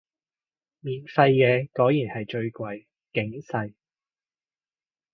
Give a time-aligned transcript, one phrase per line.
[0.79, 3.75] 免費嘢果然係最貴，警世